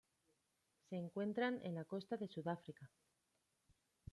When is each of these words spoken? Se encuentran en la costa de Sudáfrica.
Se 0.89 0.95
encuentran 0.97 1.59
en 1.63 1.75
la 1.75 1.85
costa 1.85 2.17
de 2.17 2.27
Sudáfrica. 2.27 2.89